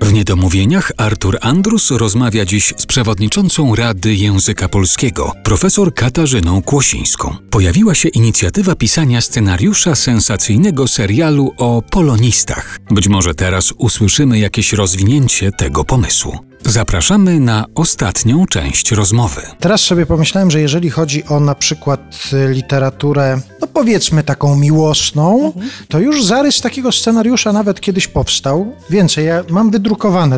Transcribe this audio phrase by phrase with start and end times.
[0.00, 7.36] W Niedomówieniach Artur Andrus rozmawia dziś z przewodniczącą Rady Języka Polskiego, profesor Katarzyną Kłosińską.
[7.50, 12.78] Pojawiła się inicjatywa pisania scenariusza sensacyjnego serialu o polonistach.
[12.90, 16.38] Być może teraz usłyszymy jakieś rozwinięcie tego pomysłu.
[16.64, 19.42] Zapraszamy na ostatnią część rozmowy.
[19.60, 25.52] Teraz sobie pomyślałem, że jeżeli chodzi o na przykład y, literaturę, no powiedzmy taką miłosną,
[25.88, 28.72] to już zarys takiego scenariusza nawet kiedyś powstał.
[28.90, 29.85] Więcej, ja mam wydrukowane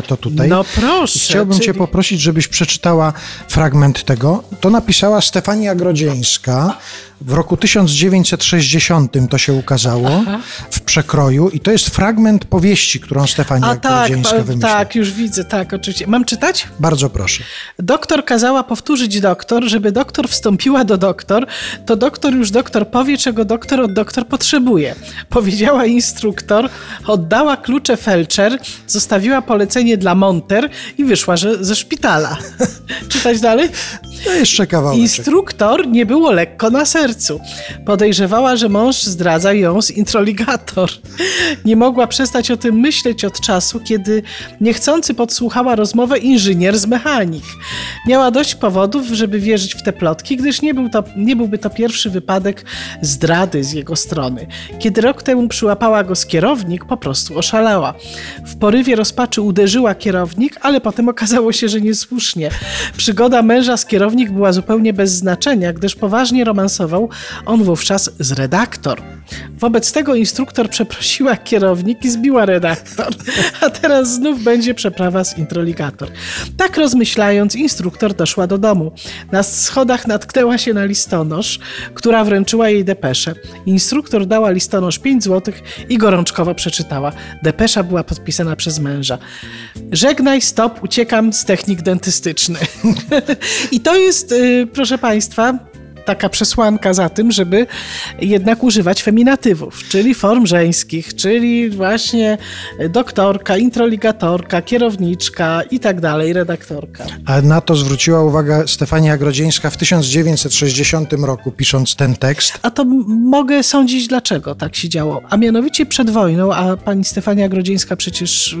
[0.01, 0.47] to tutaj.
[0.49, 1.19] No proszę.
[1.19, 3.13] I chciałbym czyli- Cię poprosić, żebyś przeczytała
[3.47, 4.43] fragment tego.
[4.61, 6.77] To napisała Stefania Grodzieńska.
[7.21, 10.23] W roku 1960 to się ukazało
[10.71, 14.69] w przekroju i to jest fragment powieści, którą Stefania A tak, pa- wymyśliła.
[14.69, 16.07] tak, już widzę, tak, oczywiście.
[16.07, 16.67] Mam czytać?
[16.79, 17.43] Bardzo proszę.
[17.79, 21.47] Doktor kazała powtórzyć doktor, żeby doktor wstąpiła do doktor,
[21.85, 24.95] to doktor już doktor powie, czego doktor od doktor potrzebuje.
[25.29, 26.69] Powiedziała instruktor,
[27.07, 32.37] oddała klucze felczer, zostawiła polecenie dla monter i wyszła że, ze szpitala.
[33.09, 33.69] Czytać dalej?
[34.25, 34.99] No jeszcze kawałek.
[34.99, 37.08] Instruktor nie było lekko na sercu.
[37.85, 40.89] Podejrzewała, że mąż zdradza ją z introligator.
[41.65, 44.23] Nie mogła przestać o tym myśleć od czasu, kiedy
[44.61, 47.43] niechcący podsłuchała rozmowę inżynier z mechanik.
[48.07, 51.69] Miała dość powodów, żeby wierzyć w te plotki, gdyż nie, był to, nie byłby to
[51.69, 52.65] pierwszy wypadek
[53.01, 54.47] zdrady z jego strony.
[54.79, 57.93] Kiedy rok temu przyłapała go z kierownik, po prostu oszalała.
[58.45, 62.49] W porywie rozpaczy uderzyła kierownik, ale potem okazało się, że niesłusznie.
[62.97, 66.98] Przygoda męża z kierownik była zupełnie bez znaczenia, gdyż poważnie romansował
[67.45, 69.01] on wówczas z redaktor.
[69.59, 73.07] Wobec tego instruktor przeprosiła kierownik i zbiła redaktor,
[73.61, 76.09] a teraz znów będzie przeprawa z introligator.
[76.57, 78.91] Tak rozmyślając, instruktor doszła do domu.
[79.31, 81.59] Na schodach natknęła się na listonosz,
[81.93, 83.33] która wręczyła jej depeszę.
[83.65, 87.11] Instruktor dała listonosz 5 złotych i gorączkowo przeczytała.
[87.43, 89.17] Depesza była podpisana przez męża.
[89.91, 92.77] Żegnaj, stop, uciekam z technik dentystycznych.
[93.71, 95.68] I to jest, y, proszę Państwa,
[96.05, 97.67] taka przesłanka za tym, żeby
[98.21, 102.37] jednak używać feminatywów, czyli form żeńskich, czyli właśnie
[102.89, 107.05] doktorka, introligatorka, kierowniczka i tak dalej, redaktorka.
[107.25, 112.59] A na to zwróciła uwagę Stefania Grodzieńska w 1960 roku, pisząc ten tekst.
[112.61, 115.21] A to mogę sądzić, dlaczego tak się działo.
[115.29, 118.55] A mianowicie przed wojną, a pani Stefania Grodzieńska przecież,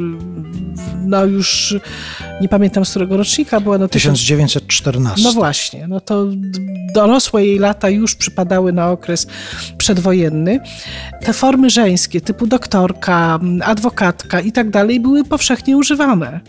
[1.05, 1.75] no już
[2.41, 5.23] nie pamiętam z którego rocznika była, no tysiąc- 1914.
[5.23, 6.59] No właśnie, no to d-
[7.29, 9.27] dorosłe jej lata już przypadały na okres
[9.77, 10.59] przedwojenny.
[11.25, 16.39] Te formy żeńskie typu doktorka, adwokatka i tak dalej były powszechnie używane.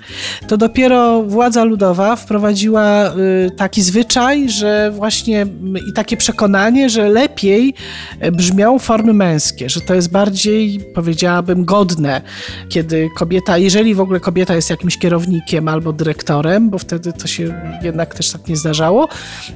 [0.49, 3.15] To dopiero władza ludowa wprowadziła
[3.47, 7.75] y, taki zwyczaj, że właśnie m, i takie przekonanie, że lepiej
[8.21, 12.21] e, brzmią formy męskie, że to jest bardziej, powiedziałabym, godne,
[12.69, 17.55] kiedy kobieta, jeżeli w ogóle kobieta jest jakimś kierownikiem albo dyrektorem, bo wtedy to się
[17.83, 19.09] jednak też tak nie zdarzało,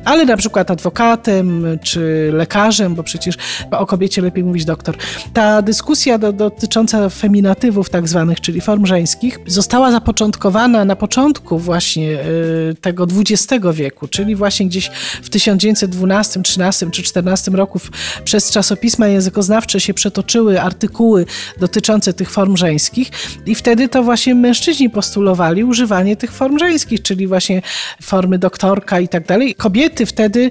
[0.04, 0.70] ale na przykład
[1.14, 3.34] adwokatem czy lekarzem, bo przecież
[3.70, 4.96] o kobiecie lepiej mówić doktor.
[5.32, 12.10] Ta dyskusja do, dotycząca feminatywów tak zwanych, czyli form żeńskich, została zapoczątkowana na początku właśnie
[12.10, 14.90] y, tego XX wieku, czyli właśnie gdzieś
[15.22, 17.80] w 1912, 13 czy 14 roku
[18.24, 21.26] przez czasopisma językoznawcze się przetoczyły artykuły
[21.60, 23.10] dotyczące tych form żeńskich
[23.46, 27.62] i wtedy to właśnie mężczyźni postulowali używanie tych form żeńskich, czyli właśnie
[28.02, 29.54] formy doktorka i tak dalej.
[29.54, 30.50] Kobiety wtedy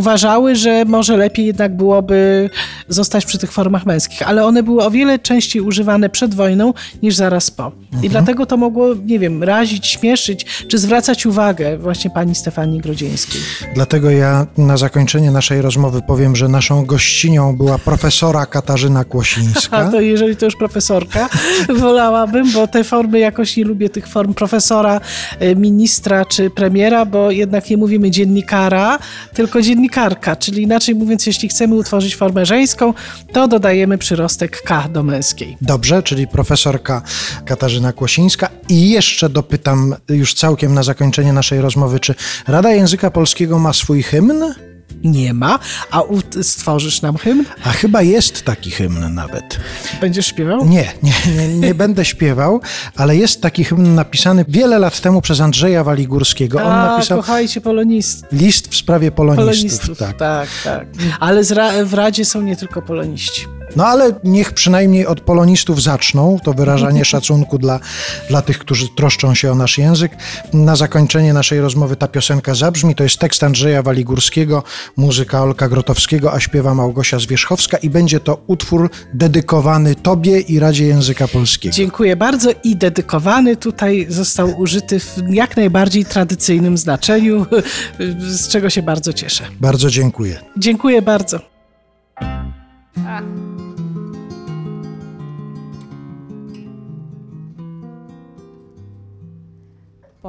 [0.00, 2.50] uważały, że może lepiej jednak byłoby
[2.88, 7.14] zostać przy tych formach męskich, ale one były o wiele częściej używane przed wojną niż
[7.14, 7.72] zaraz po.
[8.02, 13.40] I dlatego to mogło, nie wiem, razić, śmieszyć, czy zwracać uwagę właśnie pani Stefanii Grodzieńskiej.
[13.74, 19.90] Dlatego ja na zakończenie naszej rozmowy powiem, że naszą gościnią była profesora Katarzyna A Kłosińska.
[19.90, 21.28] to jeżeli to już profesorka,
[21.84, 25.00] wolałabym, bo te formy jakoś nie lubię tych form profesora,
[25.42, 28.98] y, ministra czy premiera, bo jednak nie mówimy dziennikara,
[29.34, 32.94] tylko dziennikarka, czyli inaczej mówiąc, jeśli chcemy utworzyć formę żeńską,
[33.32, 35.56] to dodajemy przyrostek K do męskiej.
[35.60, 37.02] Dobrze, czyli profesorka
[37.44, 38.48] Katarzyna Kłosińska.
[38.68, 42.14] I jeszcze dopytam już całkiem na zakończenie naszej rozmowy, czy
[42.48, 44.69] Rada Języka Polskiego ma swój hymn?
[45.04, 45.58] Nie ma,
[45.90, 46.00] a
[46.42, 47.44] stworzysz nam hymn?
[47.64, 49.60] A chyba jest taki hymn nawet.
[50.00, 50.66] Będziesz śpiewał?
[50.68, 52.60] Nie, nie, nie, nie będę śpiewał,
[52.96, 56.58] ale jest taki hymn napisany wiele lat temu przez Andrzeja Waligórskiego.
[56.62, 58.28] On A, napisał kochajcie polonistów.
[58.32, 59.46] list w sprawie polonistów.
[59.46, 60.16] Polonistów, tak.
[60.16, 60.86] tak, tak.
[61.20, 63.46] Ale ra- w Radzie są nie tylko poloniści.
[63.76, 67.80] No ale niech przynajmniej od polonistów zaczną to wyrażanie szacunku dla,
[68.28, 70.12] dla tych, którzy troszczą się o nasz język.
[70.52, 72.94] Na zakończenie naszej rozmowy ta piosenka zabrzmi.
[72.94, 74.62] To jest tekst Andrzeja Waligórskiego,
[74.96, 80.86] muzyka Olka Grotowskiego, a śpiewa Małgosia Zwierzchowska i będzie to utwór dedykowany Tobie i Radzie
[80.86, 81.74] Języka Polskiego.
[81.74, 87.46] Dziękuję bardzo i dedykowany tutaj został użyty w jak najbardziej tradycyjnym znaczeniu,
[88.20, 89.44] z czego się bardzo cieszę.
[89.60, 90.38] Bardzo dziękuję.
[90.56, 91.49] Dziękuję bardzo.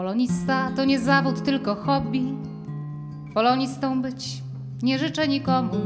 [0.01, 2.21] Polonista to nie zawód, tylko hobby.
[3.33, 4.43] Polonistą być
[4.83, 5.77] nie życzę nikomu.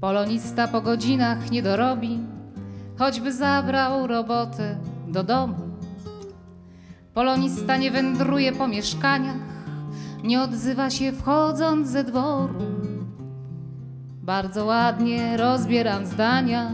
[0.00, 2.18] Polonista po godzinach nie dorobi,
[2.98, 5.54] choćby zabrał robotę do domu.
[7.14, 9.48] Polonista nie wędruje po mieszkaniach,
[10.24, 12.54] nie odzywa się wchodząc ze dworu.
[14.22, 16.70] Bardzo ładnie rozbieram zdania,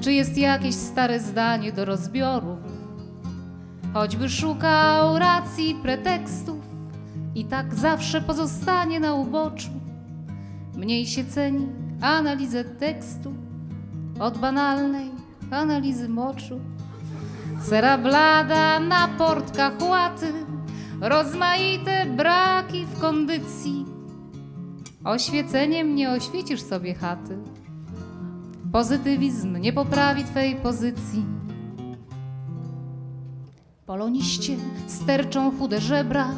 [0.00, 2.71] czy jest jakieś stare zdanie do rozbioru.
[3.92, 6.56] Choćby szukał racji, pretekstów,
[7.34, 9.70] i tak zawsze pozostanie na uboczu.
[10.76, 11.68] Mniej się ceni
[12.00, 13.34] analizę tekstu
[14.20, 15.10] od banalnej
[15.50, 16.60] analizy moczu.
[17.68, 20.32] Cera blada na portkach łaty,
[21.00, 23.84] rozmaite braki w kondycji.
[25.04, 27.38] Oświeceniem nie oświecisz sobie chaty.
[28.72, 31.24] Pozytywizm nie poprawi twej pozycji.
[33.86, 34.56] Poloniście
[34.86, 36.28] sterczą chude żebra,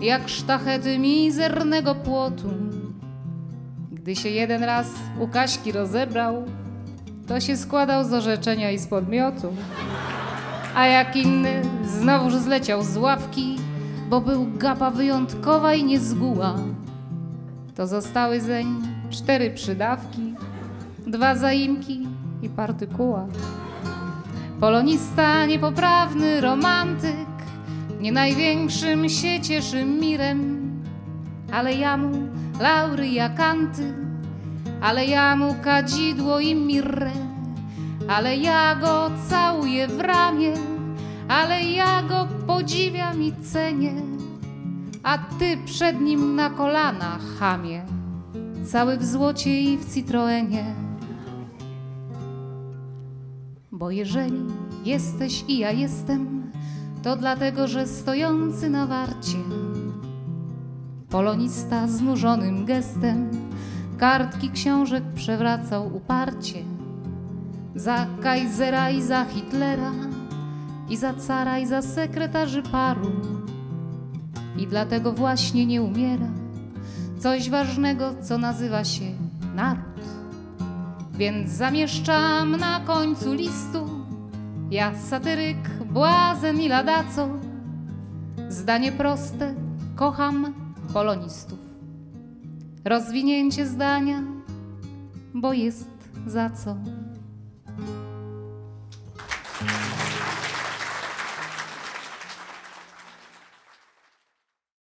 [0.00, 2.48] jak sztachety mizernego płotu.
[3.92, 4.86] Gdy się jeden raz
[5.20, 6.44] u Kaśki rozebrał,
[7.26, 9.52] to się składał z orzeczenia i z podmiotu.
[10.74, 13.56] A jak inny znowuż zleciał z ławki,
[14.10, 16.54] bo był gapa wyjątkowa i niezguła,
[17.74, 18.66] to zostały zeń
[19.10, 20.34] cztery przydawki,
[21.06, 22.06] dwa zaimki
[22.42, 23.26] i partykuła.
[24.62, 27.28] Polonista, niepoprawny romantyk,
[28.00, 30.70] nie największym się cieszy mirem,
[31.52, 32.10] ale ja mu
[32.60, 33.94] laury i akanty,
[34.80, 37.10] ale ja mu kadzidło i mirrę,
[38.08, 40.54] ale ja go całuję w ramię,
[41.28, 43.94] ale ja go podziwiam i cenię,
[45.02, 47.82] a ty przed nim na kolana, chamie,
[48.66, 50.91] cały w złocie i w Citroenie.
[53.82, 54.44] Bo jeżeli
[54.84, 56.52] jesteś i ja jestem,
[57.02, 59.38] to dlatego, że stojący na warcie,
[61.10, 63.30] polonista znużonym gestem,
[63.98, 66.64] kartki książek przewracał uparcie.
[67.74, 69.92] Za Kaisera i za Hitlera,
[70.88, 73.10] i za cara, i za sekretarzy paru.
[74.58, 76.28] I dlatego właśnie nie umiera
[77.18, 79.04] coś ważnego, co nazywa się
[79.54, 79.91] naród.
[81.14, 83.88] Więc zamieszczam na końcu listu.
[84.70, 87.28] Ja satyryk, błazen i ladaco.
[88.48, 89.54] Zdanie proste,
[89.96, 90.54] kocham
[90.92, 91.58] polonistów.
[92.84, 94.22] Rozwinięcie zdania,
[95.34, 95.90] bo jest
[96.26, 96.76] za co